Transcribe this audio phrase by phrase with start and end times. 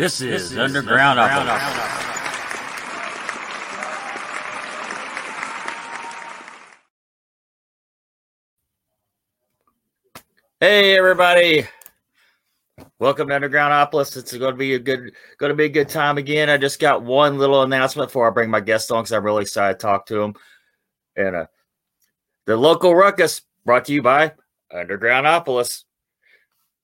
[0.00, 1.60] This is, Underground, Underground
[10.58, 11.68] Hey everybody.
[12.98, 14.16] Welcome to Undergroundopolis.
[14.16, 16.48] It's going to be a good going to be a good time again.
[16.48, 19.42] I just got one little announcement before I bring my guest on cuz I'm really
[19.42, 20.34] excited to talk to him.
[21.14, 21.46] And uh,
[22.46, 24.32] the local ruckus brought to you by
[24.72, 25.84] Undergroundopolis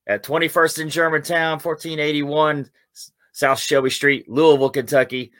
[0.06, 2.70] at 21st in Germantown, 1481
[3.36, 5.30] South Shelby Street, Louisville, Kentucky.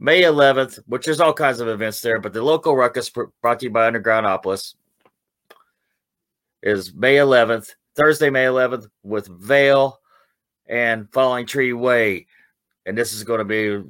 [0.00, 3.66] May 11th, which there's all kinds of events there, but the local ruckus brought to
[3.66, 4.74] you by Undergroundopolis
[6.62, 10.00] is May 11th, Thursday, May 11th, with Veil
[10.66, 12.26] and Falling Tree Way,
[12.86, 13.82] and this is going to be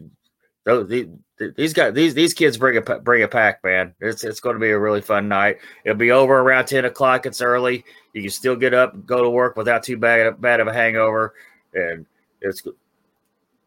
[1.57, 3.95] these guys these these kids bring a bring a pack, man.
[4.01, 5.59] It's it's going to be a really fun night.
[5.85, 7.27] It'll be over around 10 o'clock.
[7.27, 7.85] It's early.
[8.13, 11.35] You can still get up, go to work without too bad bad of a hangover,
[11.75, 12.07] and
[12.41, 12.63] it's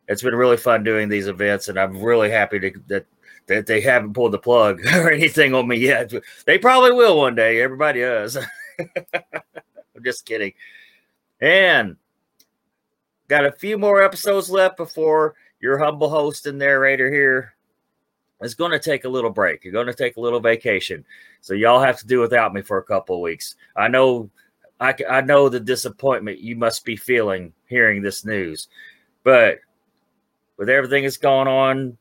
[0.10, 3.06] it's been really fun doing these events, and I'm really happy to, that
[3.46, 6.12] that they haven't pulled the plug or anything on me yet.
[6.46, 7.62] They probably will one day.
[7.62, 8.38] Everybody does.
[8.80, 10.54] I'm just kidding.
[11.40, 11.96] And
[13.28, 17.54] got a few more episodes left before your humble host and narrator here
[18.42, 19.64] is going to take a little break.
[19.64, 21.06] You're going to take a little vacation.
[21.42, 23.56] So y'all have to do without me for a couple of weeks.
[23.76, 24.30] I know
[24.80, 28.70] I, I know the disappointment you must be feeling hearing this news.
[29.24, 29.60] But
[30.60, 31.98] with everything that's going on,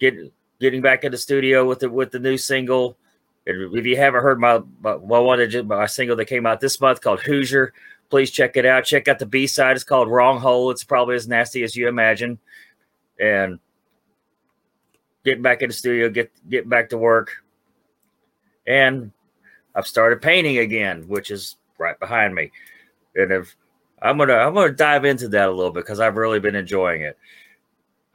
[0.00, 2.96] getting getting back in the studio with the with the new single.
[3.46, 7.20] If you haven't heard my my, one my single that came out this month called
[7.20, 7.72] Hoosier,
[8.08, 8.84] please check it out.
[8.84, 9.76] Check out the B side.
[9.76, 10.70] It's called Wrong Hole.
[10.70, 12.38] It's probably as nasty as you imagine.
[13.20, 13.58] And
[15.24, 17.44] getting back in the studio, get get back to work.
[18.66, 19.12] And
[19.74, 22.52] I've started painting again, which is right behind me.
[23.14, 23.54] And if
[24.00, 27.02] I'm gonna I'm gonna dive into that a little bit because I've really been enjoying
[27.02, 27.18] it.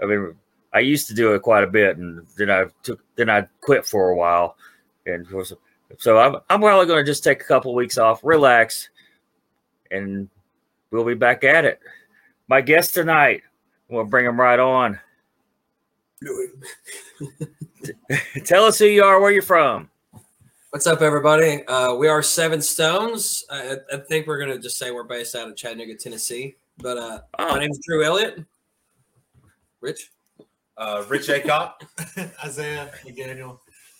[0.02, 0.36] I mean,
[0.74, 3.86] I used to do it quite a bit, and then I took, then I quit
[3.86, 4.58] for a while,
[5.06, 5.26] and
[5.98, 8.90] so I'm I'm probably going to just take a couple of weeks off, relax,
[9.92, 10.30] and
[10.92, 11.80] we'll be back at it.
[12.48, 13.44] My guest tonight,
[13.90, 15.00] we'll bring him right on.
[18.46, 19.90] Tell us who you are, where you're from.
[20.72, 21.64] What's up, everybody?
[21.68, 23.46] Uh, we are Seven Stones.
[23.50, 26.58] I, I, think we're gonna just say we're based out of Chattanooga, Tennessee.
[26.80, 27.50] But uh, oh.
[27.50, 28.44] my name is Drew Elliott.
[29.86, 30.12] Rich?
[30.78, 31.74] Uh, Rich Aycott.
[32.44, 33.60] Isaiah McDaniel.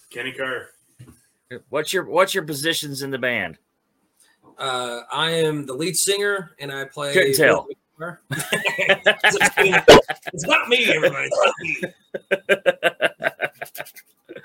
[0.10, 0.70] Kenny Kerr.
[1.70, 3.60] What's your What's your positions in the band?
[4.58, 7.14] Uh, I am the lead singer, and I play.
[7.14, 7.68] Couldn't tell.
[8.02, 8.18] it's
[10.48, 11.30] not me, everybody.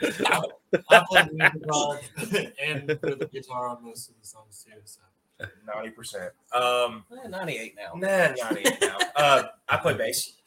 [0.00, 0.84] It's not me.
[0.90, 1.98] I play the guitar
[2.62, 4.78] and the guitar on most of the songs too.
[4.84, 5.00] So.
[5.66, 6.32] Ninety percent.
[6.52, 7.92] Um, eh, ninety-eight now.
[7.94, 8.98] Nah, ninety-eight now.
[9.16, 10.39] Uh, I play bass.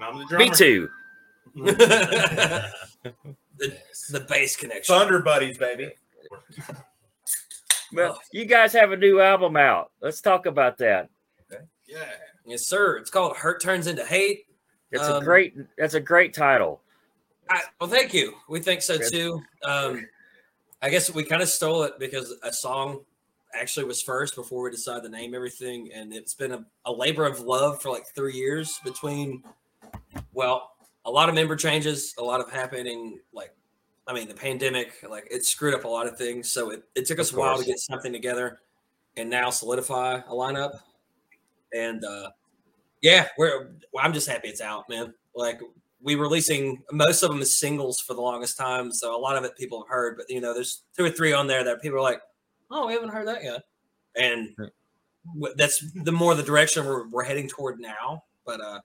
[0.00, 0.44] I'm the drummer.
[0.44, 0.88] Me too.
[1.54, 2.72] the,
[4.10, 4.94] the bass connection.
[4.94, 5.92] Thunder Buddies, baby.
[7.92, 9.92] Well, you guys have a new album out.
[10.00, 11.08] Let's talk about that.
[11.52, 11.62] Okay.
[11.86, 12.04] Yeah.
[12.44, 12.96] Yes, sir.
[12.96, 14.46] It's called Hurt Turns into Hate.
[14.90, 16.80] It's um, a great that's a great title.
[17.48, 18.34] I, well, thank you.
[18.48, 19.42] We think so too.
[19.64, 20.06] Um,
[20.82, 23.00] I guess we kind of stole it because a song
[23.54, 27.24] actually was first before we decided to name everything, and it's been a, a labor
[27.24, 29.42] of love for like three years between
[30.32, 30.72] well,
[31.04, 33.20] a lot of member changes, a lot of happening.
[33.32, 33.54] Like,
[34.06, 36.50] I mean, the pandemic, like it screwed up a lot of things.
[36.50, 38.60] So it, it took us a while to get something together
[39.16, 40.78] and now solidify a lineup.
[41.74, 42.30] And uh,
[43.02, 45.14] yeah, we're, well, I'm just happy it's out, man.
[45.34, 45.60] Like,
[46.02, 48.92] we releasing most of them as singles for the longest time.
[48.92, 51.32] So a lot of it people have heard, but you know, there's two or three
[51.32, 52.20] on there that people are like,
[52.70, 53.62] oh, we haven't heard that yet.
[54.14, 54.54] And
[55.56, 58.22] that's the more the direction we're, we're heading toward now.
[58.44, 58.80] But uh,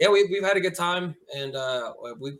[0.00, 2.32] yeah, we, we've had a good time and uh, we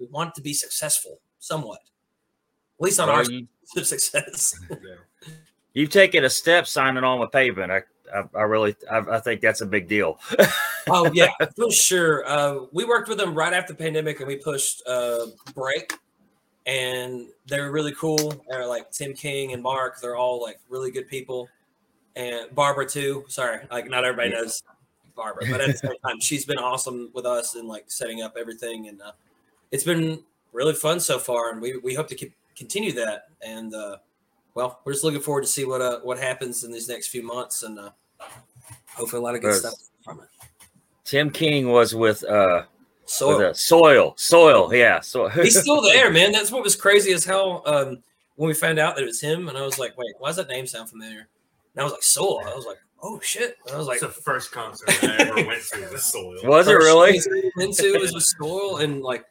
[0.00, 4.58] we want to be successful somewhat, at least on well, our you, success.
[5.74, 7.70] You've taken a step signing on with pavement.
[7.70, 7.82] I,
[8.14, 10.18] I, I really, I, I, think that's a big deal.
[10.88, 12.26] oh yeah, for sure.
[12.28, 15.94] Uh, we worked with them right after the pandemic, and we pushed uh, break,
[16.66, 18.44] and they're really cool.
[18.48, 20.00] They're like Tim King and Mark.
[20.00, 21.48] They're all like really good people,
[22.16, 23.24] and Barbara too.
[23.28, 24.42] Sorry, like not everybody yeah.
[24.42, 24.62] knows
[25.14, 28.36] Barbara, but at the same time, she's been awesome with us and like setting up
[28.38, 29.12] everything, and uh,
[29.70, 30.22] it's been
[30.52, 33.28] really fun so far, and we we hope to keep, continue that.
[33.40, 33.96] And uh,
[34.54, 37.22] well, we're just looking forward to see what uh, what happens in these next few
[37.22, 37.90] months, and uh,
[38.94, 39.74] hopefully a lot of good stuff
[40.04, 40.26] from it.
[41.04, 42.64] Tim King was with uh
[43.06, 45.00] soil, with, uh, soil, soil, yeah.
[45.00, 46.32] So he's still there, man.
[46.32, 47.62] That's what was crazy as hell.
[47.66, 48.02] Um,
[48.36, 50.36] when we found out that it was him, and I was like, wait, why does
[50.36, 51.28] that name sound familiar?
[51.74, 52.42] And I was like, soil.
[52.46, 53.56] I was like, oh shit!
[53.66, 56.36] And I was like, It's the first concert I ever went to with Soil.
[56.44, 57.12] Was it really?
[57.12, 59.24] place I went to was with Soil, and like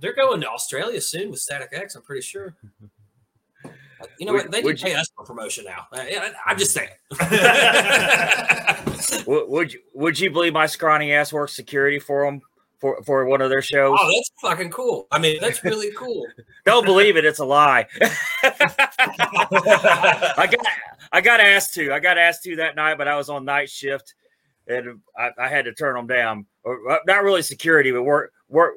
[0.00, 1.94] they're going to Australia soon with Static X.
[1.94, 2.56] I'm pretty sure.
[4.18, 4.50] You know Would- what?
[4.50, 5.86] They would need to pay us for promotion now.
[5.92, 6.90] Uh, I, am just saying.
[9.26, 12.40] Would, would you would you believe my scrawny ass works security for them
[12.78, 13.96] for for one of their shows?
[13.98, 15.06] oh, that's fucking cool.
[15.10, 16.26] I mean, that's really cool.
[16.64, 17.86] Don't believe it; it's a lie.
[19.20, 20.66] I got
[21.12, 21.92] I got asked to.
[21.92, 24.14] I got asked to that night, but I was on night shift,
[24.66, 26.46] and I, I had to turn them down.
[26.64, 28.74] Or uh, not really security, but work work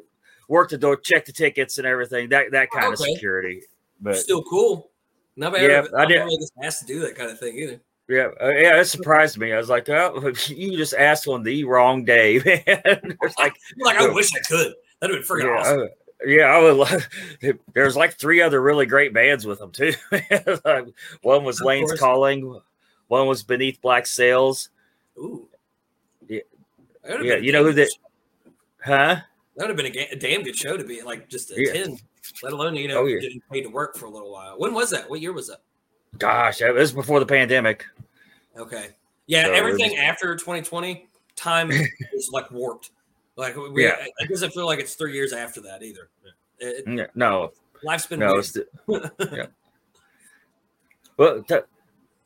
[0.47, 2.29] work the door, check the tickets and everything.
[2.29, 3.61] That that kind of security.
[4.01, 4.91] But Still cool.
[5.35, 7.57] Nobody Yeah, ever, I I did- didn't really asked to do that kind of thing
[7.57, 7.79] either.
[8.09, 9.53] yeah, uh, yeah, it surprised me.
[9.53, 13.17] I was like, oh, you just asked on the wrong day, man.
[13.37, 14.73] like Like, I wish I could.
[15.01, 15.89] That'd have been freaking yeah, awesome.
[16.25, 17.07] Yeah, I would love.
[17.73, 19.93] There's like three other really great bands with them too.
[21.21, 21.99] One was Of Lane's course.
[21.99, 22.59] Calling,
[23.07, 24.69] one was Beneath Black Sails.
[25.17, 25.47] Ooh.
[26.27, 26.41] Yeah.
[27.21, 27.89] Yeah, you know who that?
[28.83, 29.15] Huh?
[29.55, 31.71] That would have been a, ga- a damn good show to be like just Yeah.
[31.71, 32.01] attend,
[32.43, 33.19] let alone you know Oh, yeah.
[33.19, 34.59] getting paid to work for a little while.
[34.59, 35.09] When was that?
[35.09, 35.61] What year was that?
[36.17, 37.85] Gosh, it was before the pandemic.
[38.57, 38.89] Okay,
[39.27, 41.71] yeah, So everything after 2020, time
[42.13, 42.91] is like warped.
[43.39, 43.95] Like we, Yeah.
[44.19, 46.09] it doesn't feel like it's three years after that either.
[46.59, 47.51] It, N- No,
[47.83, 48.35] life's been no.
[48.37, 48.57] It's
[49.31, 49.45] yeah.
[51.17, 51.59] Well, t-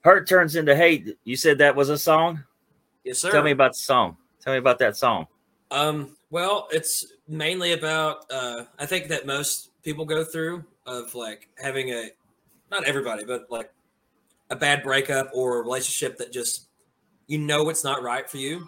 [0.04, 1.18] Hurt turns into hate.
[1.24, 2.44] You said that was a song.
[3.04, 3.32] yes, sir.
[3.32, 4.18] Tell me about the song.
[4.42, 5.28] Tell me about that song.
[5.72, 11.48] Um, well, it's mainly about uh I think that most people go through of like
[11.62, 12.10] having a
[12.72, 13.72] not everybody, but like
[14.50, 16.70] a bad breakup or a relationship that just
[17.28, 18.68] you know it's not right for you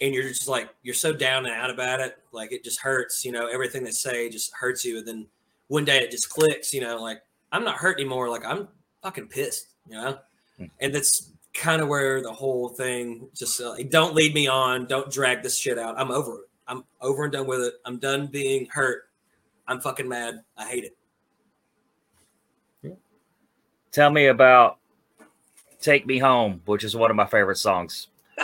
[0.00, 3.24] and you're just like you're so down and out about it, like it just hurts,
[3.24, 5.26] you know, everything they say just hurts you and then
[5.68, 7.22] one day it just clicks, you know, like
[7.52, 8.68] I'm not hurt anymore, like I'm
[9.02, 10.18] fucking pissed, you know?
[10.58, 10.64] Hmm.
[10.80, 14.86] And that's kind of where the whole thing just uh, like, don't lead me on,
[14.86, 15.98] don't drag this shit out.
[15.98, 16.48] I'm over it.
[16.68, 17.74] I'm over and done with it.
[17.84, 19.08] I'm done being hurt.
[19.68, 20.42] I'm fucking mad.
[20.56, 20.96] I hate it.
[23.92, 24.78] Tell me about
[25.80, 28.08] "Take Me Home," which is one of my favorite songs.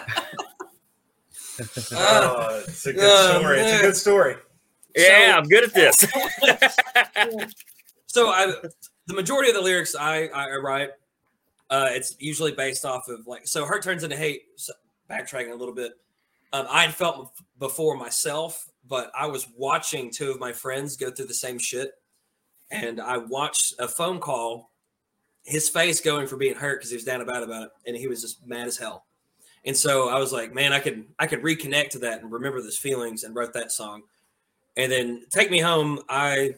[1.93, 3.61] Oh, it's a good Oh, story.
[3.61, 4.37] It's a good story.
[4.97, 5.97] Yeah, I'm good at this.
[8.07, 8.55] So I,
[9.07, 10.91] the majority of the lyrics I, I write,
[11.71, 14.43] uh, it's usually based off of like, so hurt turns into hate.
[14.57, 14.73] So
[15.11, 15.93] backtracking a little bit,
[16.53, 21.11] um, I had felt before myself, but I was watching two of my friends go
[21.11, 21.93] through the same shit,
[22.71, 24.71] and I watched a phone call,
[25.45, 28.09] his face going for being hurt because he was down about about it, and he
[28.09, 29.07] was just mad as hell.
[29.65, 32.61] And so I was like, man, I could I could reconnect to that and remember
[32.61, 34.03] those feelings, and wrote that song.
[34.77, 36.01] And then take me home.
[36.09, 36.55] I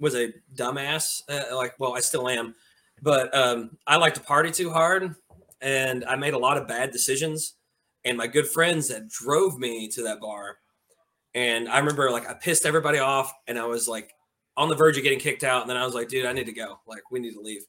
[0.00, 1.22] was a dumbass.
[1.28, 2.54] Uh, like, well, I still am,
[3.02, 5.14] but um, I like to party too hard,
[5.60, 7.54] and I made a lot of bad decisions.
[8.04, 10.58] And my good friends that drove me to that bar,
[11.34, 14.14] and I remember like I pissed everybody off, and I was like
[14.58, 15.62] on the verge of getting kicked out.
[15.62, 16.80] And then I was like, dude, I need to go.
[16.86, 17.62] Like, we need to leave.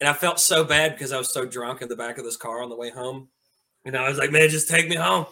[0.00, 2.36] And I felt so bad because I was so drunk in the back of this
[2.36, 3.28] car on the way home.
[3.84, 5.26] And I was like, man, just take me home.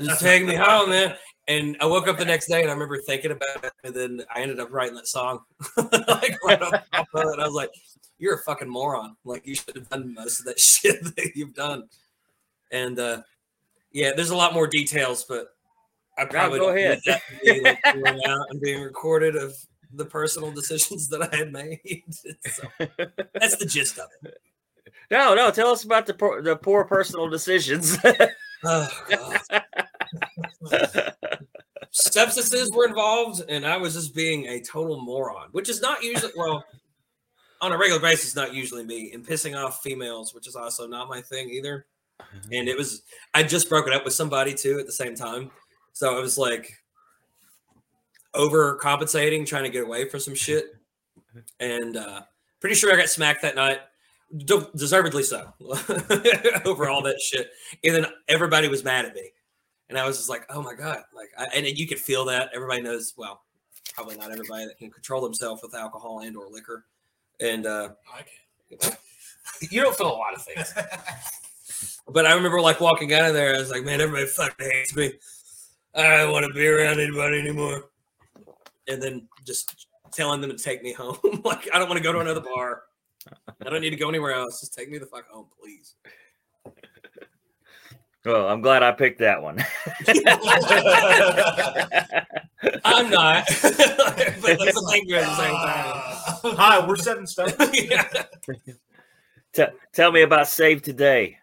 [0.00, 1.16] Just take me home, man.
[1.48, 3.72] And I woke up the next day and I remember thinking about it.
[3.82, 5.40] And then I ended up writing that song.
[5.76, 7.40] like right top of it.
[7.40, 7.70] I was like,
[8.18, 9.16] you're a fucking moron.
[9.24, 11.88] Like you should have done most of that shit that you've done.
[12.70, 13.22] And uh
[13.92, 15.48] yeah, there's a lot more details, but
[16.16, 17.00] I probably go ahead.
[17.06, 19.54] that to like, going out and being recorded of
[19.92, 22.04] the personal decisions that I had made.
[22.46, 22.62] so
[23.34, 24.38] that's the gist of it.
[25.12, 25.50] No, no.
[25.52, 27.96] Tell us about the poor, the poor personal decisions.
[28.64, 28.86] Oh,
[31.90, 36.32] substances were involved and i was just being a total moron which is not usually
[36.36, 36.64] well
[37.60, 41.08] on a regular basis not usually me and pissing off females which is also not
[41.08, 41.86] my thing either
[42.52, 43.02] and it was
[43.34, 45.50] i just broke it up with somebody too at the same time
[45.92, 46.72] so I was like
[48.34, 50.76] overcompensating trying to get away from some shit
[51.60, 52.22] and uh
[52.60, 53.80] pretty sure i got smacked that night
[54.36, 55.52] De- deservedly so
[56.64, 57.50] over all that shit
[57.84, 59.30] and then everybody was mad at me
[59.92, 61.02] and I was just like, oh my God.
[61.14, 62.48] Like, I, and you could feel that.
[62.54, 63.42] Everybody knows, well,
[63.92, 66.86] probably not everybody that can control themselves with alcohol and or liquor.
[67.40, 68.22] And, uh, I
[68.80, 68.96] can.
[69.70, 70.72] you don't feel a lot of things.
[72.08, 74.96] but I remember like walking out of there, I was like, man, everybody fucking hates
[74.96, 75.12] me.
[75.94, 77.90] I don't want to be around anybody anymore.
[78.88, 81.18] And then just telling them to take me home.
[81.44, 82.84] like, I don't want to go to another bar.
[83.64, 84.60] I don't need to go anywhere else.
[84.60, 85.94] Just take me the fuck home, please.
[88.24, 89.64] well, I'm glad I picked that one.
[92.84, 93.44] I'm not.
[93.46, 93.76] but that's
[94.74, 96.56] the thing at the same time.
[96.56, 97.50] Hi, we're seven stone.
[97.72, 98.08] yeah.
[99.52, 101.38] T- tell me about Save Today.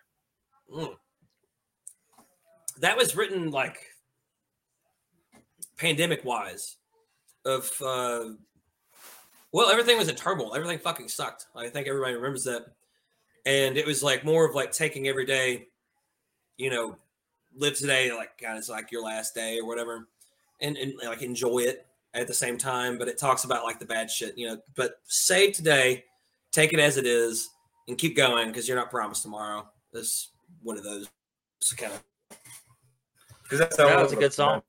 [0.74, 0.96] Mm.
[2.80, 3.78] That was written like
[5.78, 6.78] pandemic wise
[7.46, 8.26] of uh
[9.52, 10.56] well everything was in turmoil.
[10.56, 11.48] Everything fucking sucked.
[11.56, 12.66] I think everybody remembers that.
[13.46, 15.68] And it was like more of like taking every day
[16.58, 16.96] you know
[17.56, 20.08] live today like kind of like your last day or whatever
[20.62, 22.98] and, and like enjoy it at the same time.
[22.98, 24.58] But it talks about like the bad shit you know.
[24.76, 26.04] But save today
[26.52, 27.50] take it as it is
[27.88, 29.68] and keep going because you're not promised tomorrow.
[29.92, 30.30] This
[30.62, 31.08] one of those
[31.78, 32.04] kind of
[33.44, 34.62] Because that's Yeah, how that's a good song.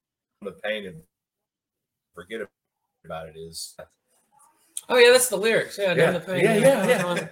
[0.42, 1.02] The pain and
[2.14, 2.40] forget
[3.04, 3.76] about it is.
[4.90, 5.78] Oh yeah that's the lyrics.
[5.78, 6.87] Yeah, Yeah, Down the pain, yeah, yeah,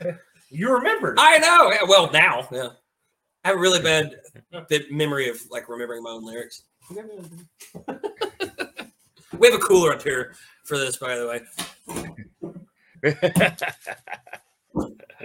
[0.05, 0.13] yeah.
[0.51, 1.15] You remember?
[1.19, 1.71] i know.
[1.71, 2.49] Yeah, well now.
[2.51, 2.71] Yeah.
[3.45, 4.15] I have a really bad
[4.69, 6.63] bit memory of like remembering my own lyrics.
[9.39, 10.35] We have a cooler up here
[10.65, 11.43] for this by the way.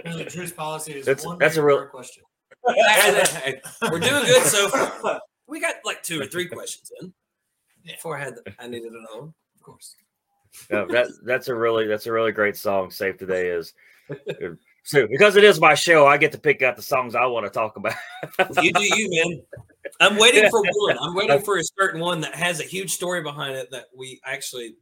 [0.04, 2.22] The truce policy is That's- one that's a real- question.
[2.66, 5.20] we're doing good so far.
[5.46, 7.12] We got like two or three questions in.
[7.84, 9.94] Before i had i needed another one Of course.
[10.70, 12.90] Yeah, that that's a really that's a really great song.
[12.90, 13.74] Save Today is
[14.84, 17.46] so because it is my show, I get to pick out the songs I want
[17.46, 17.94] to talk about.
[18.62, 19.42] you do you, man.
[20.00, 20.98] I'm waiting for one.
[21.00, 24.20] I'm waiting for a certain one that has a huge story behind it that we
[24.24, 24.76] actually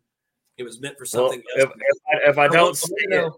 [0.58, 3.10] it was meant for Well, something if, if I, if I don't want say it,
[3.10, 3.36] know-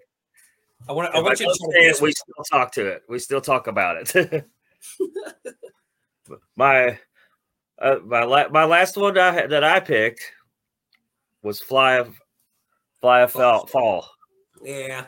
[0.89, 1.15] I want.
[1.15, 3.05] I want I you to say it, we still talk to it.
[3.09, 4.45] We still talk about it.
[6.57, 6.99] my
[7.79, 10.31] uh, my la- my last one I, that I picked
[11.43, 12.15] was fly of
[13.05, 13.67] fly of fall.
[13.67, 14.11] fall.
[14.63, 15.05] Yeah,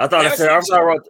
[0.00, 1.06] I thought I said I was- thought wrote.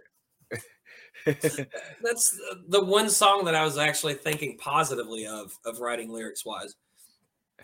[1.24, 6.44] that's the- the one song that I was actually thinking positively of of writing lyrics
[6.44, 6.76] wise.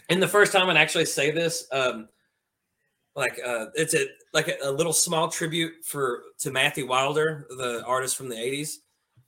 [0.08, 2.08] And the first time I'd actually say this, um,
[3.14, 7.84] like uh, it's a like a, a little small tribute for to Matthew Wilder, the
[7.84, 8.76] artist from the '80s,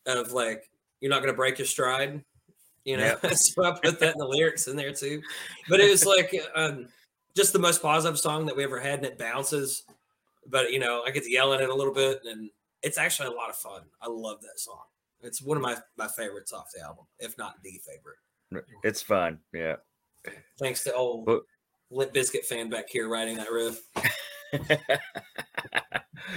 [0.07, 0.71] of like
[1.01, 2.25] you're not gonna break your stride.
[2.85, 5.21] You know, so I put that in the lyrics in there too.
[5.69, 6.89] But it was like um,
[7.37, 9.85] just the most positive song that we ever had, and it bounces.
[10.47, 12.51] But you know, I get to yell at it a little bit, and
[12.83, 13.83] it's actually a lot of fun.
[14.03, 14.83] I love that song.
[15.23, 18.65] It's one of my my favorites off the album, if not the favorite.
[18.85, 19.39] It's fun.
[19.53, 19.77] Yeah.
[20.59, 21.43] Thanks to old But-
[21.91, 23.81] Limp Bizkit fan back here writing that riff,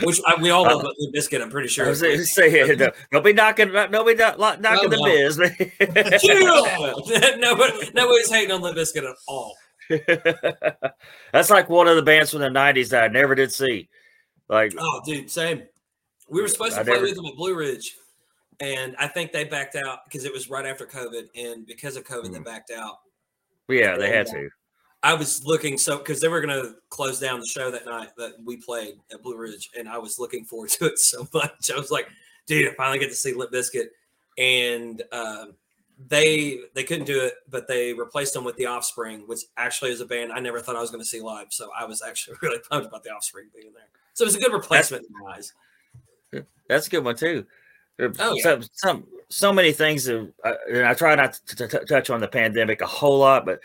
[0.03, 1.41] which I, we all love uh, Limp Bizkit.
[1.41, 1.87] I'm pretty I sure.
[1.89, 5.03] was say, don't, don't be knocking, don't be knocking No, the no.
[5.05, 5.37] biz.
[6.21, 7.37] Chill!
[7.39, 9.55] Nobody, nobody's hating on Limp Bizkit at all.
[11.33, 13.89] That's like one of the bands from the '90s that I never did see.
[14.49, 15.63] Like, Oh, dude, same.
[16.29, 17.95] We were supposed to I play never- with them at Blue Ridge,
[18.59, 22.03] and I think they backed out because it was right after COVID, and because of
[22.03, 22.33] COVID, Hmm.
[22.33, 22.99] they backed out.
[23.69, 24.49] yeah, they had to.
[25.03, 28.09] I was looking so because they were going to close down the show that night
[28.17, 31.69] that we played at Blue Ridge, and I was looking forward to it so much.
[31.71, 32.07] I was like,
[32.47, 33.87] dude, I finally get to see Limp Bizkit,
[34.37, 35.53] and um,
[36.09, 40.01] they they couldn't do it, but they replaced them with the Offspring, which actually is
[40.01, 41.47] a band I never thought I was going to see live.
[41.49, 43.87] So I was actually really pumped about the Offspring being there.
[44.13, 45.53] So it was a good replacement in my eyes.
[46.67, 47.45] That's a good one too.
[47.99, 48.59] Oh, yeah.
[48.73, 50.07] some, so many things.
[50.07, 53.45] Uh, and I try not to, to, to touch on the pandemic a whole lot,
[53.45, 53.59] but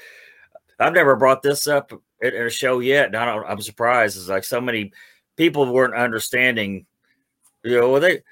[0.78, 4.16] I've never brought this up in, in a show yet, and I don't, I'm surprised.
[4.16, 4.92] It's like so many
[5.36, 6.86] people weren't understanding.
[7.62, 8.22] You know, well, they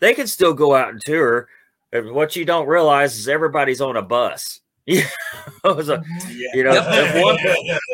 [0.00, 1.48] they can still go out and tour.
[1.92, 4.60] And what you don't realize is everybody's on a bus.
[4.86, 5.06] Yeah,
[5.64, 6.02] so,
[6.54, 7.38] you know, if one,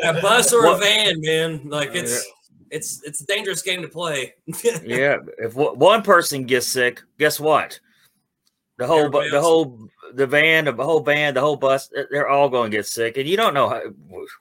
[0.17, 2.25] A bus or a van, man, like it's
[2.71, 4.33] it's it's a dangerous game to play.
[4.83, 7.79] yeah, if one one person gets sick, guess what?
[8.77, 12.27] The whole, bu- the whole, the van, the whole band, the whole bus, they're- they're
[12.29, 13.81] all going to get sick, and you don't know how.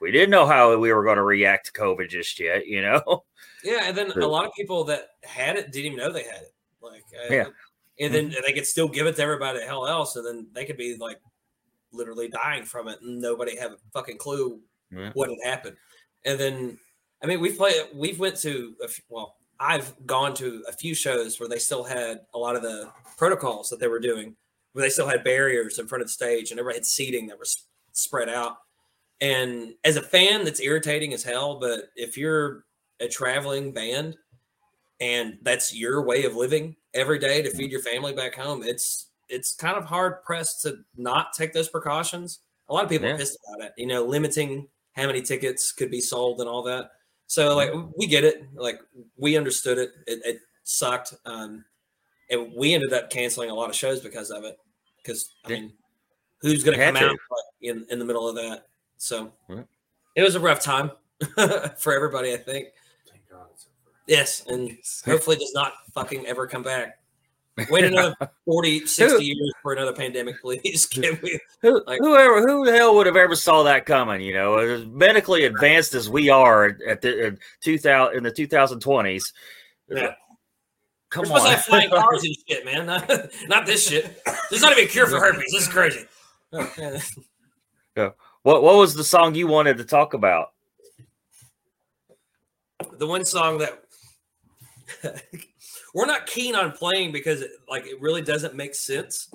[0.01, 3.25] We didn't know how we were going to react to COVID just yet, you know.
[3.65, 6.43] Yeah, and then a lot of people that had it didn't even know they had
[6.43, 6.55] it.
[6.81, 7.47] Like, uh, Yeah.
[8.01, 8.41] And then mm-hmm.
[8.45, 10.97] they could still give it to everybody the hell else, and then they could be
[10.97, 11.21] like
[11.93, 14.61] literally dying from it, and nobody have a fucking clue
[14.91, 15.11] Yeah.
[15.15, 15.77] what had happened.
[16.25, 16.79] And then,
[17.23, 20.95] I mean, we've played, we've went to, a f well, I've gone to a few
[20.95, 24.37] shows where they still had a lot of the protocols that they were doing,
[24.73, 27.39] where they still had barriers in front of the stage, and everybody had seating that
[27.39, 28.57] was spread out.
[29.21, 31.61] And as a fan, that's irritating as hell.
[31.61, 32.65] But if you're
[33.01, 34.17] a traveling band
[35.01, 39.09] and that's your way of living every day to feed your family back home, it's
[39.29, 42.41] it's kind of hard pressed to not take those precautions.
[42.69, 43.15] A lot of people Yeah.
[43.15, 46.63] are pissed about it, you know, limiting how many tickets could be sold and all
[46.65, 46.91] that.
[47.27, 48.81] So like we get it, like
[49.17, 49.91] we understood it.
[50.07, 51.65] It, it sucked, um,
[52.31, 54.59] and we ended up canceling a lot of shows because of it.
[54.99, 55.73] Because I mean,
[56.41, 57.17] who's going to come out
[57.61, 58.67] in in the middle of that?
[58.99, 59.33] So
[60.15, 60.91] it was a rough time
[61.77, 62.33] for everybody.
[62.33, 62.69] I think.
[63.11, 63.94] Thank God it's over.
[64.07, 66.99] Yes, and hopefully does not fucking ever come back.
[67.71, 70.87] Wait another 40, 60 years for another pandemic, please.
[70.91, 71.39] Can we?
[71.63, 74.21] Who, Like- whoever, who the hell would have ever saw that coming?
[74.21, 78.31] You know, as medically advanced as we are at the in two thousand in the
[78.31, 79.33] two thousand twenties.
[79.89, 80.15] Yeah.
[81.11, 82.87] Come We're supposed to on, have flying cars and shit, man.
[82.87, 83.09] Not,
[83.47, 84.21] not this shit.
[84.51, 85.53] There's not even a cure for herpes.
[85.53, 86.07] This is crazy.
[86.53, 86.73] Oh,
[87.97, 88.11] yeah.
[88.43, 90.51] what what was the song you wanted to talk about?
[92.99, 93.84] the one song that
[95.95, 99.31] we're not keen on playing because it, like it really doesn't make sense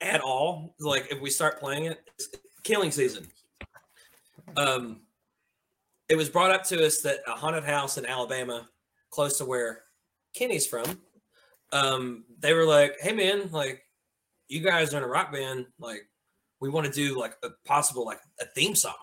[0.00, 0.74] at all.
[0.78, 2.00] Like if we start playing it
[2.62, 3.26] killing season.
[4.56, 5.00] Um
[6.08, 8.68] it was brought up to us that a haunted house in alabama
[9.10, 9.82] close to where
[10.34, 10.84] kenny's from
[11.72, 13.84] um they were like hey man like
[14.50, 15.66] you guys are in a rock band.
[15.78, 16.08] Like
[16.60, 18.94] we want to do like a possible like a theme song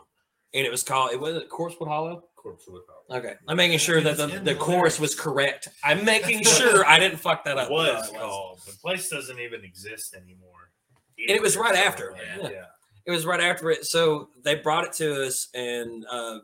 [0.57, 4.17] and it was called it wasn't corpsewood hollow Corpse with Okay, I'm making sure that
[4.17, 5.69] the, the the chorus was correct.
[5.83, 7.69] I'm making sure I didn't fuck that up.
[7.69, 8.59] was No, called.
[8.65, 10.71] The place doesn't even exist anymore.
[11.17, 12.13] And it was right after.
[12.15, 12.43] Yeah.
[12.43, 12.49] Yeah.
[12.49, 12.65] yeah.
[13.05, 13.85] It was right after it.
[13.85, 16.39] So they brought it to us, and uh,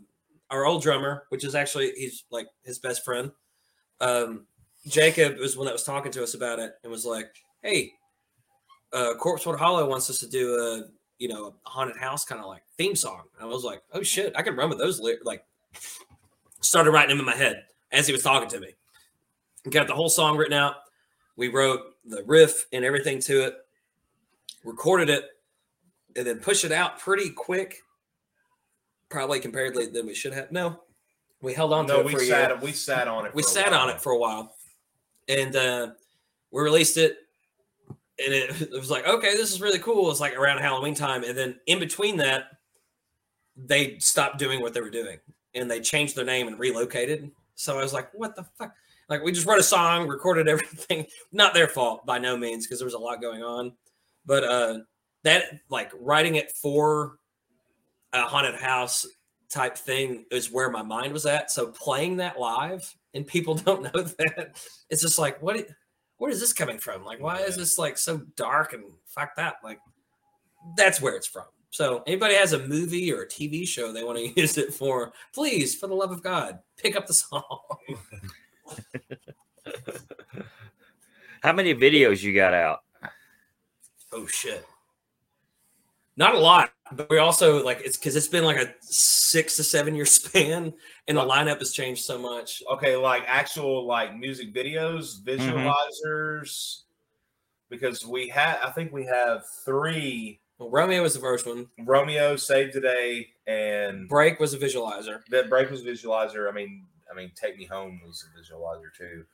[0.50, 3.32] our old drummer, which is actually he's like his best friend,
[4.00, 4.46] um,
[4.88, 7.92] Jacob was one that was talking to us about it and was like, "Hey,
[8.94, 10.84] uh, Corpsewood Hollow wants us to do a
[11.24, 14.04] you know a haunted house kind of like theme song." And I was like, "Oh
[14.04, 15.16] shit, I can run with those." Ly-.
[15.24, 15.46] Like,
[16.60, 18.76] started writing them in my head as he was talking to me.
[19.70, 20.76] Got the whole song written out.
[21.38, 23.56] We wrote the riff and everything to it,
[24.66, 25.24] recorded it,
[26.18, 27.78] and then pushed it out pretty quick.
[29.10, 30.52] Probably comparatively than we should have.
[30.52, 30.82] No,
[31.42, 32.60] we held on to No, it we for a sat year.
[32.62, 33.34] we sat on it.
[33.34, 34.56] We a sat on it for a while,
[35.30, 35.88] and uh,
[36.52, 37.18] we released it.
[38.24, 40.10] And it, it was like, okay, this is really cool.
[40.12, 42.46] It's like around Halloween time, and then in between that,
[43.56, 45.20] they stopped doing what they were doing,
[45.54, 47.32] and they changed their name and relocated.
[47.56, 48.74] So I was like, what the fuck?
[49.10, 51.06] Like we just wrote a song, recorded everything.
[51.32, 53.74] Not their fault by no means, because there was a lot going on.
[54.26, 54.80] But uh
[55.24, 57.18] that like writing it for
[58.14, 59.06] a haunted house
[59.50, 61.52] type thing is where my mind was at.
[61.52, 64.58] So playing that live and people don't know that,
[64.90, 65.58] it's just like, what?
[65.58, 65.66] i-
[66.24, 67.04] Where is this coming from?
[67.04, 69.56] Like, why is this like so dark and fuck that?
[69.62, 69.80] Like,
[70.78, 71.44] that's where it's from.
[71.70, 75.12] So anybody has a movie or a TV show they want to use it for,
[75.34, 77.44] please, for the love of God, pick up the song.
[81.44, 82.84] How many videos you got out?
[84.14, 84.66] Oh shit.
[86.16, 89.64] Not a lot, but we also like it's because it's been like a six to
[89.64, 90.74] seven year span,
[91.08, 92.62] and the lineup has changed so much.
[92.72, 95.30] Okay, like actual like music videos, mm-hmm.
[96.10, 96.82] visualizers,
[97.70, 100.40] because we had I think we have three.
[100.60, 101.68] Well, Romeo was the first one.
[101.80, 105.20] Romeo saved Today and Break was a visualizer.
[105.30, 106.48] that break was visualizer.
[106.50, 109.26] I mean, I mean, Take Me Home was a visualizer too.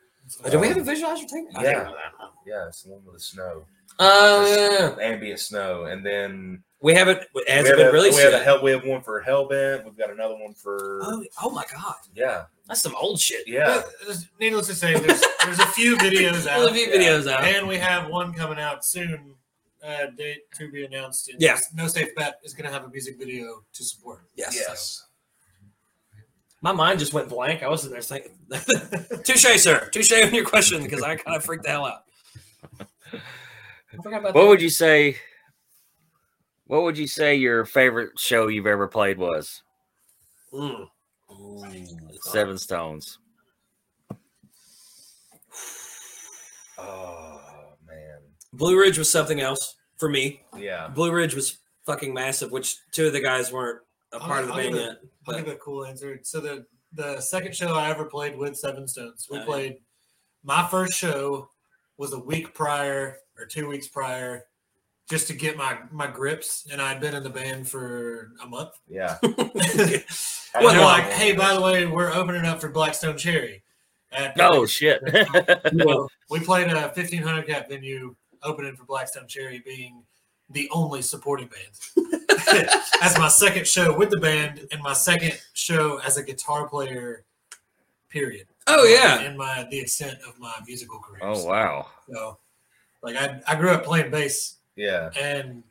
[0.43, 1.49] Oh, do we um, have a visualizer tank?
[1.55, 1.83] I didn't Yeah.
[1.83, 2.29] know that.
[2.45, 3.65] Yeah, it's the one with the snow,
[3.99, 7.17] Uh, ambient snow, and then we haven't.
[7.21, 8.61] It we hasn't have, been a, released we have a hell.
[8.63, 9.83] We have one for Hellbent.
[9.85, 13.47] We've got another one for Oh, oh my god, yeah, that's some old shit.
[13.47, 13.83] yeah.
[14.07, 16.59] But needless to say, there's, there's a few videos out.
[16.59, 17.43] There's a few videos out.
[17.43, 19.35] And we have one coming out soon.
[19.81, 21.29] Uh, date to be announced.
[21.29, 21.57] And Yeah.
[21.73, 24.23] No Safe Bet is going to have a music video to support.
[24.35, 24.53] Yes.
[24.53, 25.05] Yes.
[26.61, 27.63] My mind just went blank.
[27.63, 28.33] I wasn't there thinking.
[29.23, 29.89] Touche, sir.
[29.93, 32.03] Touche on your question because I kind of freaked the hell out.
[32.81, 34.47] I forgot about What that.
[34.49, 35.15] would you say?
[36.69, 39.63] What would you say your favorite show you've ever played was?
[40.53, 40.85] Mm.
[42.21, 43.17] Seven Stones.
[46.77, 47.41] Oh
[47.87, 48.19] man.
[48.53, 50.43] Blue Ridge was something else for me.
[50.55, 50.89] Yeah.
[50.89, 53.81] Blue Ridge was fucking massive, which two of the guys weren't
[54.13, 54.97] a I'll- part of the I'll band give yet.
[55.27, 56.19] I'll give a cool answer.
[56.21, 59.45] So the the second show I ever played with Seven Stones, we Oh, yeah.
[59.47, 59.77] played.
[60.43, 61.49] My first show
[61.97, 64.43] was a week prior or two weeks prior,
[65.09, 68.69] just to get my my grips, and I'd been in the band for a month.
[68.87, 69.17] Yeah.
[69.23, 73.63] and they're like, "Hey, by the way, we're opening up for Black Stone Cherry."
[74.11, 75.01] At, Oh shit!
[76.29, 80.03] we played a 1500 cap venue opening for Black Stone Cherry, being
[80.49, 82.07] the only supporting band.
[83.01, 87.23] as my second show with the band and my second show as a guitar player,
[88.09, 88.47] period.
[88.67, 91.21] oh yeah, uh, In my the extent of my musical career.
[91.23, 91.87] oh wow!
[92.11, 92.37] So,
[93.01, 95.09] like I, I grew up playing bass Yeah.
[95.19, 95.63] and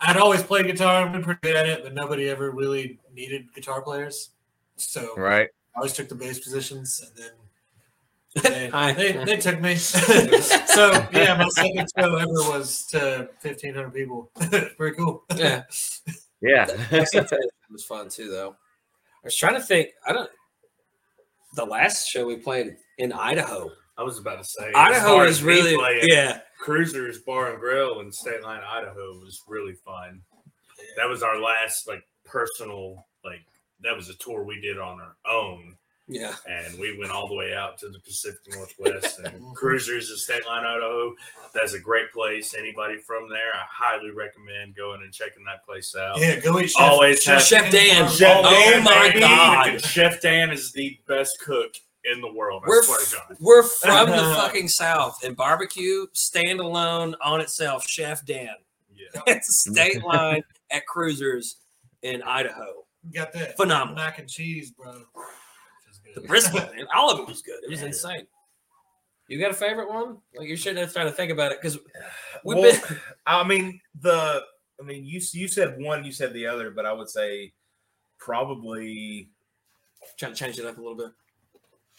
[0.00, 3.52] I'd always played guitar and been pretty good at it, but nobody ever really needed
[3.54, 4.30] guitar players.
[4.76, 5.48] So Right?
[5.74, 7.30] I always took the bass positions, and then
[8.42, 9.74] they, they, they took me.
[9.76, 14.30] so yeah, my second show ever was to fifteen hundred people.
[14.76, 15.24] Pretty cool.
[15.36, 15.62] yeah.
[16.40, 16.66] Yeah.
[16.90, 18.50] it was fun too, though.
[18.50, 19.90] I was trying to think.
[20.06, 20.30] I don't.
[21.54, 25.76] The last show we played in Idaho, I was about to say Idaho is really
[25.76, 26.40] playing, yeah.
[26.58, 30.20] Cruisers Bar and Grill in State Line, Idaho was really fun.
[30.96, 33.40] That was our last like personal like
[33.82, 35.76] that was a tour we did on our own,
[36.08, 36.34] Yeah.
[36.48, 39.20] and we went all the way out to the Pacific Northwest.
[39.20, 41.14] And Cruisers in State Line, Idaho,
[41.54, 42.54] that's a great place.
[42.58, 46.18] Anybody from there, I highly recommend going and checking that place out.
[46.18, 46.70] Yeah, go eat.
[46.70, 48.08] Chef, Always have- Chef Dan.
[48.10, 49.20] Chef Oh Dan, my baby.
[49.20, 49.80] God.
[49.80, 51.74] Chef Dan is the best cook
[52.12, 52.62] in the world.
[52.64, 57.86] I We're f- we're from the fucking south, and barbecue standalone on itself.
[57.88, 58.48] Chef Dan.
[58.94, 59.20] Yeah.
[59.26, 61.56] It's state line at Cruisers
[62.02, 62.84] in Idaho.
[63.14, 63.94] got that Phenomenal.
[63.96, 64.92] mac and cheese, bro.
[64.92, 66.14] Good.
[66.14, 67.62] The brisket, man, all of it was good.
[67.64, 68.26] It was insane.
[69.28, 70.18] You got a favorite one?
[70.36, 71.78] Like you shouldn't have tried to think about it because
[72.44, 72.80] we've Well, been.
[73.26, 74.42] I mean the.
[74.80, 77.52] I mean you you said one, you said the other, but I would say
[78.18, 79.30] probably
[80.16, 81.10] Trying to change it up a little bit.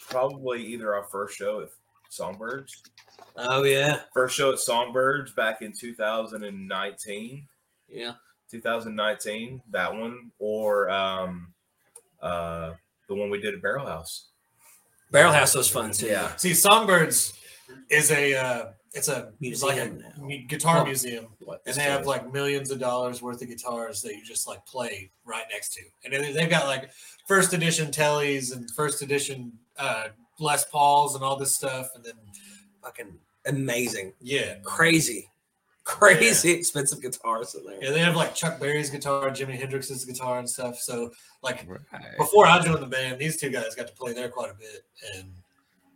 [0.10, 1.70] Probably either our first show at
[2.10, 2.82] Songbirds,
[3.36, 7.48] Oh yeah, first show at Songbirds back in 2019,
[7.88, 8.14] yeah.
[8.52, 11.54] 2019, that one, or um,
[12.22, 12.74] uh,
[13.08, 14.30] the one we did at Barrel House.
[15.12, 16.08] Barrel House was fun too.
[16.08, 16.36] Yeah.
[16.36, 17.34] See, Songbirds
[17.90, 20.28] is a uh, it's a it's like a now.
[20.48, 21.62] guitar Well, museum, What?
[21.66, 25.12] and they have like millions of dollars worth of guitars that you just like play
[25.26, 26.90] right next to, and they've got like
[27.28, 32.14] first edition Tellys and first edition uh, Les Pauls and all this stuff, and then
[32.84, 35.30] fucking amazing, yeah, crazy,
[35.84, 37.84] crazy expensive guitars in there.
[37.84, 40.78] yeah, they have like Chuck Berry's guitar, Jimi Hendrix's guitar, and stuff.
[40.80, 41.12] So
[41.42, 42.18] like Right.
[42.18, 44.84] before I joined the band, these two guys got to play there quite a bit,
[45.16, 45.32] and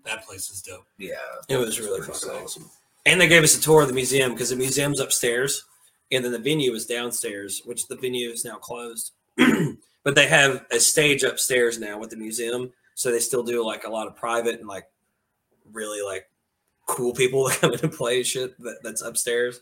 [0.06, 0.86] that place is dope.
[0.98, 1.14] Yeah.
[1.48, 2.32] It was really fucking sick.
[2.32, 2.70] awesome.
[3.06, 5.66] And they gave us a tour of the museum because the museum's upstairs
[6.12, 9.12] and then the venue is downstairs, which the venue is now closed.
[10.04, 12.72] but they have a stage upstairs now with the museum.
[12.96, 14.86] So they still do like a lot of private and like
[15.72, 16.30] really like
[16.86, 19.62] cool people that come in and play shit that, that's upstairs.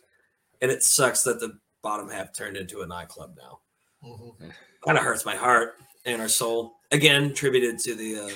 [0.62, 3.60] And it sucks that the bottom half turned into a nightclub now.
[4.04, 4.52] Mhm.
[4.86, 6.76] Kind of hurts my heart and our soul.
[6.92, 8.30] Again, tributed to the uh,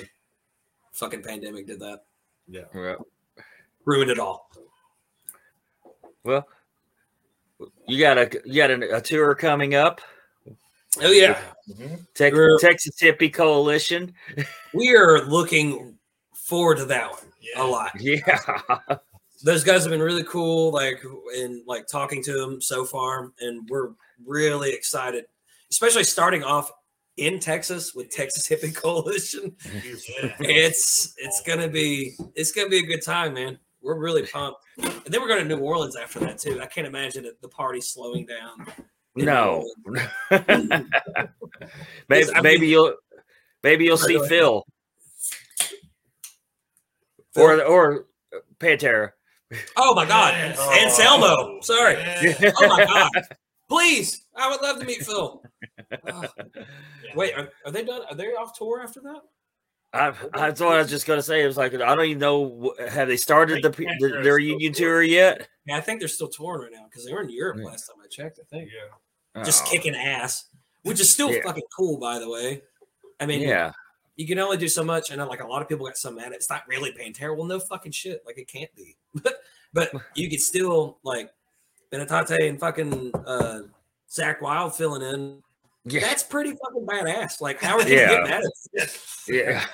[0.92, 2.04] fucking pandemic did that.
[2.72, 2.96] Right.
[3.84, 4.50] Ruined it all.
[6.24, 6.46] Well,
[7.86, 10.00] you got a you got a, a tour coming up.
[11.02, 11.38] Oh yeah.
[11.68, 11.94] Mm-hmm.
[12.14, 14.12] Tex- We're- Texas Hippie Coalition.
[14.74, 15.98] we are looking
[16.34, 17.62] forward to that one Yeah.
[17.62, 17.90] a lot.
[18.00, 18.38] Yeah.
[19.44, 21.02] Those guys have been really cool, like
[21.36, 23.90] in like talking to them so far, and we're
[24.24, 25.26] really excited,
[25.70, 26.70] especially starting off
[27.18, 29.54] in Texas with Texas Hippie Coalition.
[30.40, 33.58] It's it's gonna be it's gonna be a good time, man.
[33.82, 36.60] We're really pumped, and then we're going to New Orleans after that too.
[36.60, 38.66] I can't imagine the party slowing down.
[39.16, 39.64] In New No.
[42.08, 42.94] Maybe maybe you'll
[43.62, 44.18] maybe you'll see.
[44.28, 44.64] Phil
[47.34, 47.44] Phil?
[47.44, 49.10] or or uh, Pantera.
[49.76, 50.58] Oh my God, Yes.
[50.82, 51.26] Anselmo.
[51.28, 51.58] Oh.
[51.62, 51.94] Sorry.
[51.94, 52.52] Yeah.
[52.60, 53.10] Oh my God.
[53.68, 55.42] Please, I would love to meet Phil.
[56.12, 56.24] Oh.
[57.14, 58.02] Wait, are, are they done?
[58.10, 59.20] Are they off tour after that?
[59.92, 61.44] I, that's what I was just gonna say.
[61.44, 62.74] It was like I don't even know.
[62.88, 64.92] Have they started the, the Pantera's their still union touring.
[64.92, 65.48] tour yet?
[65.64, 67.66] Yeah, I think they're still touring right now because they were in Europe Yeah.
[67.66, 68.40] last time I checked.
[68.40, 68.94] I think Yeah.
[69.44, 70.46] Just Oh, kicking ass,
[70.82, 71.42] which is still Yeah.
[71.44, 72.62] fucking cool, by the way.
[73.20, 73.72] I mean, Yeah.
[74.16, 76.32] you can only do so much, and like a lot of people got so mad.
[76.32, 77.36] It's not really Pantera.
[77.36, 78.22] Well, no fucking shit.
[78.26, 78.96] Like it can't be.
[79.22, 79.40] But
[79.72, 81.30] but you could still like
[81.92, 83.60] Benante and fucking uh,
[84.10, 85.42] Zakk Wylde filling in.
[85.84, 86.00] Yeah.
[86.00, 87.40] That's pretty fucking badass.
[87.40, 88.08] Like how are you Yeah.
[88.08, 89.00] getting at it?
[89.28, 89.64] Yeah.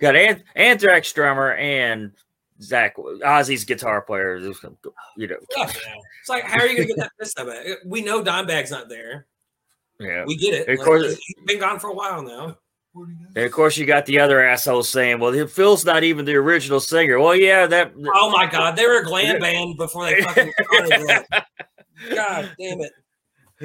[0.00, 2.12] Got Anth- Anthrax drummer and
[2.60, 4.36] Zakk Ozzy's guitar player.
[4.38, 5.36] You know.
[5.56, 5.70] Yeah.
[6.20, 7.66] It's like, how are you gonna get that pissed about?
[7.66, 7.78] it?
[7.86, 9.26] We know Dimebag's not there.
[10.00, 10.24] Yeah.
[10.24, 10.68] We get it.
[10.68, 12.56] Of Like, course- he's been gone for a while now.
[12.92, 13.30] Where'd he go?
[13.34, 16.78] And of course, you got the other asshole saying, "Well, Phil's not even the original
[16.78, 17.92] singer." Well, yeah, that.
[18.14, 21.24] Oh my god, they were a glam band before they fucking started.
[22.14, 22.92] God damn it.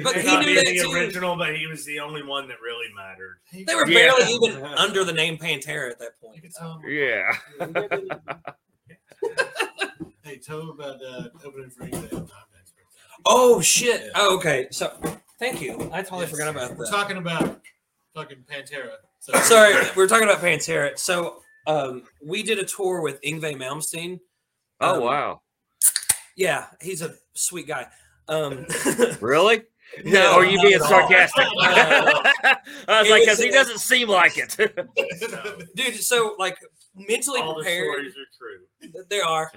[0.02, 0.92] But May he knew that the too.
[0.92, 3.38] original, but he was the only one that really mattered.
[3.52, 4.14] They were Yeah.
[4.16, 6.42] barely even under the name Pantera at that point.
[6.42, 6.80] can.
[6.88, 8.40] Yeah.
[10.30, 11.96] Hey, tell him about uh, opening for Yngwie.
[12.12, 13.22] on Dimebag's birthday.
[13.26, 14.00] Oh shit.
[14.04, 14.10] Yeah.
[14.14, 14.68] Oh, okay.
[14.70, 14.96] So
[15.40, 15.90] thank you.
[15.92, 16.30] I totally Yes.
[16.30, 16.78] forgot about that.
[16.78, 17.60] We're talking about
[18.14, 18.92] fucking Pantera.
[19.18, 20.96] So, Sorry, we are talking about Pantera.
[20.96, 24.20] So um, we did a tour with Yngwie Malmsteen.
[24.80, 25.40] Oh Um, wow.
[26.36, 27.88] Yeah, he's a sweet guy.
[28.28, 28.66] Um,
[29.20, 29.64] Really?
[30.04, 30.88] no, or are you being at all.
[30.88, 31.44] sarcastic?
[31.60, 32.54] No.
[32.86, 34.56] I was It like, because he doesn't seem like it.
[35.74, 35.96] dude.
[35.96, 36.56] So like
[36.94, 39.02] mentally All the stories are true.
[39.08, 39.50] There are.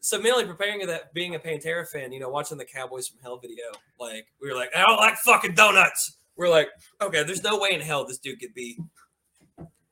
[0.00, 3.20] So mentally preparing to that being a Pantera fan, you know, watching the Cowboys from
[3.22, 3.64] Hell video,
[3.98, 6.18] like we were like, I don't like fucking donuts.
[6.36, 6.68] We're like,
[7.00, 8.78] okay, there's no way in hell this dude could be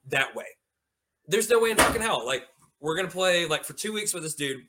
[0.09, 0.47] that way.
[1.29, 2.25] There's no way in fucking hell.
[2.27, 2.45] Like
[2.81, 4.63] we're gonna play like for two weeks with this dude.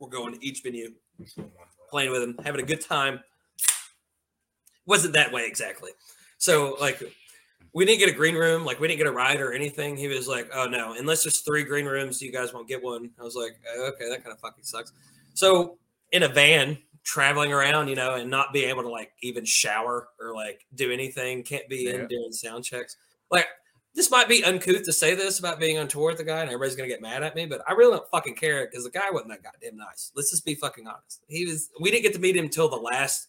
[0.00, 0.92] We're going to each venue,
[1.90, 3.20] playing with him, having a good time.
[4.86, 5.90] Wasn't that way exactly.
[6.38, 7.02] So like
[7.72, 9.96] we didn't get a green room, like we didn't get a ride or anything.
[9.96, 13.10] He was like, "Oh no, unless there's three green rooms, you guys won't get one."
[13.18, 14.92] I was like, "Oh, "Okay, that kind of fucking sucks."
[15.34, 15.78] So
[16.12, 20.08] in a van, traveling around, you know, and not being able to like even shower
[20.20, 21.92] or like do anything, can't be Yeah.
[21.92, 22.96] in doing sound checks.
[23.30, 23.46] Like
[23.94, 26.48] this might be uncouth to say this about being on tour with the guy, and
[26.50, 29.10] everybody's gonna get mad at me, but I really don't fucking care because the guy
[29.10, 30.10] wasn't that goddamn nice.
[30.16, 31.22] Let's just be fucking honest.
[31.28, 31.70] He was.
[31.80, 33.28] We didn't get to meet him until the last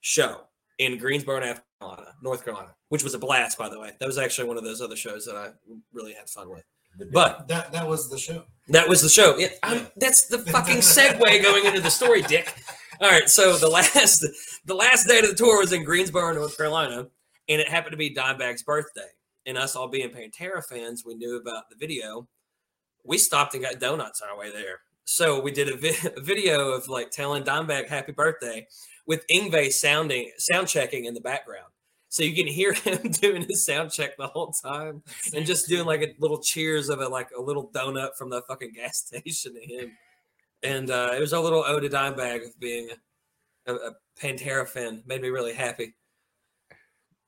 [0.00, 0.46] show
[0.78, 3.92] in Greensboro, North Carolina, North Carolina, which was a blast, by the way.
[4.00, 5.50] That was actually one of those other shows that I
[5.92, 6.64] really had fun with.
[7.12, 8.44] But That that was the show.
[8.68, 9.36] that was the show.
[9.36, 12.54] Yeah, I'm, that's the fucking segue going into the story, Dick.
[13.00, 14.24] All right, so the last
[14.64, 17.08] the last day of the tour was in Greensboro, North Carolina,
[17.48, 19.08] and it happened to be Dimebag's birthday.
[19.46, 22.26] And us all being Pantera fans, we knew about the video.
[23.04, 24.78] We stopped and got donuts on our way there.
[25.04, 28.66] So we did a, vi- a video of like telling Dimebag happy birthday
[29.06, 31.66] with Yngwie sounding sound checking in the background.
[32.08, 35.02] So you can hear him doing his sound check the whole time
[35.34, 38.42] and just doing like a little cheers of a like a little donut from the
[38.42, 39.92] fucking gas station to him.
[40.62, 42.88] And uh, it was a little ode to Dimebag of being
[43.66, 45.02] a, a Pantera fan.
[45.06, 45.94] Made me really happy.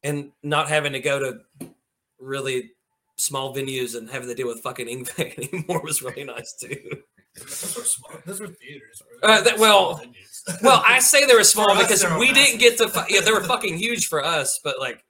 [0.02, 1.70] And not having to go to
[2.18, 2.70] really
[3.16, 7.02] small venues and having to deal with fucking Yngwie anymore was really nice too.
[7.38, 8.10] Those were small.
[8.24, 9.02] Those were theaters.
[9.22, 10.00] Uh, that- well,
[10.62, 12.34] Well, I say they were small us, because we massive.
[12.34, 12.88] didn't get to.
[12.88, 15.04] fu- Yeah, they were fucking huge for us, but like,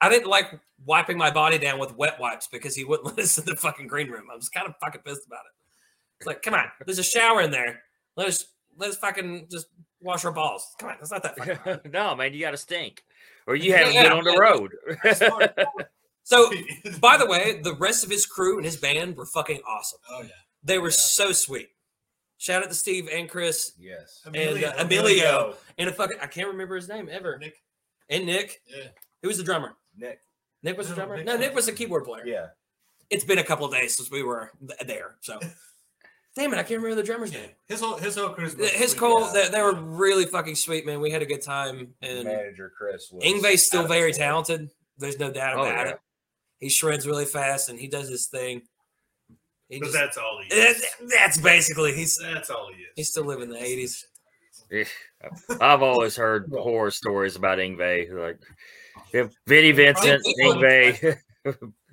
[0.00, 0.46] I didn't like
[0.84, 3.88] wiping my body down with wet wipes because he wouldn't let us in the fucking
[3.88, 4.26] green room.
[4.32, 5.52] I was kind of fucking pissed about it.
[6.20, 7.82] It's like, come on, there's a shower in there.
[8.16, 8.46] Let us
[8.78, 9.66] let us fucking just
[10.00, 10.74] wash our balls.
[10.78, 11.56] Come on, it's not that fucking.
[11.56, 11.92] hard.
[11.92, 13.02] no, man, you got to stink,
[13.48, 14.38] or you Yeah, haven't yeah, been on the yeah.
[14.38, 15.72] road.
[16.22, 16.50] So,
[17.00, 19.98] by the way, the rest of his crew and his band were fucking awesome.
[20.10, 20.28] oh yeah,
[20.66, 20.96] They were Yeah.
[20.96, 21.70] so sweet.
[22.38, 24.20] Shout out to Steve and Chris Yes.
[24.26, 24.68] and Emilio.
[24.68, 27.38] uh, Emilio and a fucking I can't remember his name ever.
[27.38, 27.62] Nick.
[28.10, 28.88] And Nick, Yeah.
[29.22, 29.76] who was the drummer?
[29.96, 30.20] Nick.
[30.62, 31.16] Nick was the drummer.
[31.16, 32.26] Nick's No, Nick was the keyboard player.
[32.26, 32.48] Yeah.
[33.08, 35.16] It's been a couple of days since we were th- there.
[35.22, 35.38] So,
[36.36, 37.42] damn it, I can't remember the drummer's Yeah.
[37.42, 37.50] name.
[37.68, 38.98] His whole his whole crew's His sweet.
[38.98, 39.32] Cole, yeah.
[39.32, 41.00] they, they were really fucking sweet, man.
[41.00, 44.70] We had a good time, and Manager Chris was Yngwie's still very talented.
[44.98, 45.92] There's no doubt about Oh, about yeah.
[45.94, 46.00] it.
[46.58, 48.62] He shreds really fast, and he does his thing.
[49.68, 50.86] He But just- that's all he that's, is.
[51.12, 52.88] that's basically he's That's all he is.
[52.96, 54.04] he's still living in the '80s.
[55.60, 58.38] I've always heard horror stories about Yngwie, like
[59.12, 61.18] yeah, Vinnie Vincent, Probably- Yngwie.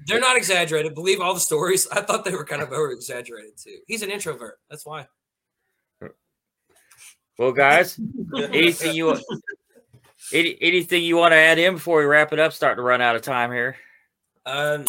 [0.08, 0.96] They're not exaggerated.
[0.96, 1.88] Believe all the stories.
[1.88, 3.78] I thought they were kind of over exaggerated too.
[3.88, 4.60] He's an introvert.
[4.70, 5.08] That's why.
[7.38, 8.00] Well, guys,
[8.36, 9.16] anything you
[10.32, 12.54] any, anything you want to add in before we wrap it up?
[12.54, 13.76] Starting to run out of time here.
[14.46, 14.86] Um,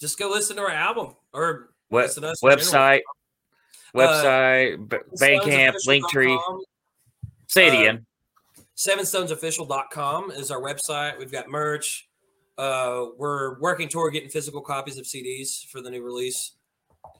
[0.00, 2.58] just go listen to our album or What listen to us general.
[2.58, 3.00] website?
[3.94, 6.38] Website, B- Bandcamp, Linktree.
[6.38, 6.62] SevenStonesOfficial.com.
[7.48, 8.06] Say it Uh, again.
[8.76, 11.18] sevenstonesofficial.com is our website.
[11.18, 12.08] We've got merch.
[12.56, 16.52] Uh, we're working toward getting physical copies of CDs for the new release.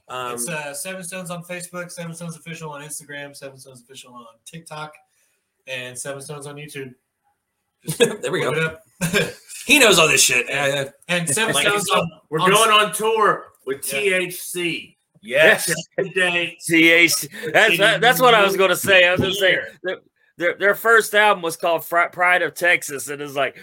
[0.07, 4.13] Um, it's uh, Seven Stones on Facebook, Seven Stones Official on Instagram, Seven Stones Official
[4.13, 4.93] on TikTok,
[5.67, 6.93] and Seven Stones on YouTube.
[8.21, 8.77] there we go.
[9.67, 10.47] He knows all this shit.
[10.49, 10.89] Yeah, yeah.
[11.07, 12.09] and Seven Like Stones on.
[12.31, 13.99] We're on- going on tour with Yeah.
[13.99, 14.95] THC.
[15.21, 15.71] Yes.
[15.99, 17.27] Today, CH.
[17.53, 19.07] That's that, that's what I was going to say.
[19.07, 19.99] I was going to say their,
[20.37, 23.59] their their first album was called Pride of Texas, and it's like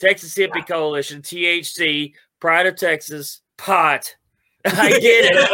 [0.00, 4.12] Texas Hippie Coalition, THC, Pride of Texas, pot.
[4.66, 5.50] I get it.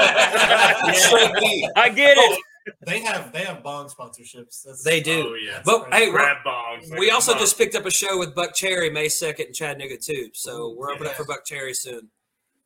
[1.76, 2.40] I get it.
[2.86, 4.62] They have they have bong sponsorships.
[4.64, 5.28] That's, They do.
[5.28, 5.60] Oh yeah.
[5.64, 6.88] But hey, grab bongs.
[6.90, 9.96] we like, also come just picked up a show with Buckcherry May 2nd in Chattanooga
[9.98, 10.30] too.
[10.32, 12.08] So we're opening up for Buckcherry soon.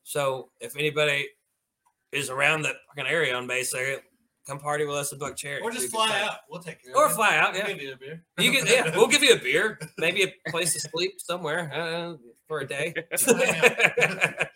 [0.06, 1.26] So if anybody
[2.12, 3.98] is around that fucking area on May 2nd,
[4.46, 5.60] come party with us at Buckcherry.
[5.60, 6.36] or just It'll be fly out.
[6.48, 7.14] We'll take care Or of it.
[7.16, 7.72] fly out, We'll yeah.
[7.72, 8.22] give you a beer.
[8.38, 12.14] You can, yeah, we'll give you a beer, maybe a place to sleep somewhere uh,
[12.46, 12.94] for a day.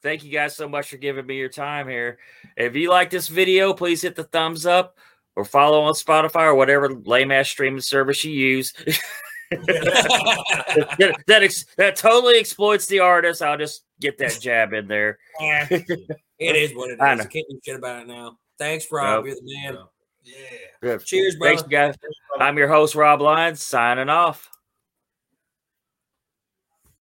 [0.00, 2.18] Thank you guys so much for giving me your time here.
[2.56, 4.96] If you like this video, please hit the thumbs up
[5.34, 8.72] or follow on Spotify or whatever lame ass streaming service you use.
[9.50, 13.42] that, that, ex- that totally exploits the artist.
[13.42, 15.18] I'll just get that jab in there.
[15.40, 15.66] Yeah.
[15.70, 15.90] it
[16.38, 17.00] is what it is.
[17.00, 17.24] I I, know.
[17.24, 18.38] can't do shit about it now.
[18.58, 19.24] Thanks, Rob.
[19.24, 19.26] Nope.
[19.26, 19.84] You're the man.
[20.24, 20.34] yeah.
[20.80, 21.04] Good.
[21.04, 21.48] Cheers, bro.
[21.48, 21.94] Thanks, guys.
[22.38, 24.48] I'm your host, Rob Lyons, signing off.